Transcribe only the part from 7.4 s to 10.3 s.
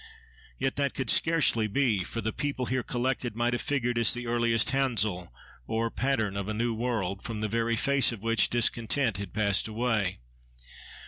the very face of which discontent had passed away.